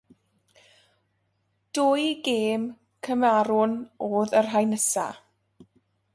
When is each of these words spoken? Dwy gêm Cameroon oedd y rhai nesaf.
Dwy 1.79 2.07
gêm 2.29 2.63
Cameroon 3.09 3.77
oedd 4.09 4.35
y 4.43 4.45
rhai 4.49 4.65
nesaf. 4.73 5.23